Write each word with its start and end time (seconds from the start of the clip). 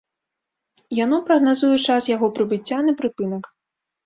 Яно 0.99 1.19
прагназуе 1.27 1.77
час 1.87 2.09
яго 2.15 2.31
прыбыцця 2.39 2.79
на 2.89 2.97
прыпынак. 3.05 3.43